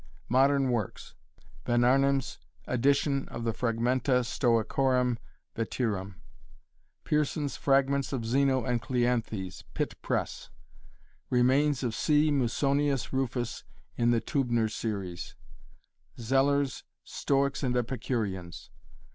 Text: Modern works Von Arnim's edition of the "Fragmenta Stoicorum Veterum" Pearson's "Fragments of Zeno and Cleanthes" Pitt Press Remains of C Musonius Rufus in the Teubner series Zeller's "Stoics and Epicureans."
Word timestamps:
Modern 0.29 0.71
works 0.71 1.13
Von 1.63 1.83
Arnim's 1.83 2.39
edition 2.65 3.29
of 3.29 3.43
the 3.43 3.53
"Fragmenta 3.53 4.23
Stoicorum 4.25 5.19
Veterum" 5.55 6.15
Pearson's 7.03 7.55
"Fragments 7.55 8.11
of 8.11 8.25
Zeno 8.25 8.65
and 8.65 8.81
Cleanthes" 8.81 9.63
Pitt 9.75 10.01
Press 10.01 10.49
Remains 11.29 11.83
of 11.83 11.93
C 11.93 12.31
Musonius 12.31 13.13
Rufus 13.13 13.63
in 13.95 14.09
the 14.09 14.19
Teubner 14.19 14.69
series 14.71 15.35
Zeller's 16.19 16.83
"Stoics 17.03 17.61
and 17.61 17.77
Epicureans." 17.77 18.71